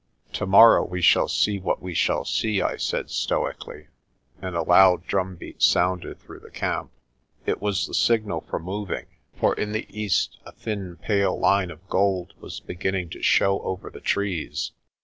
[0.33, 3.89] "Tomorrow we shall see what we shall see," I said stoically,
[4.41, 6.89] and a loud drumbeat sounded through the camp.
[7.45, 11.87] It was the signal for moving, for in the east a thin pale line of
[11.87, 14.71] gold was beginning to show over the trees.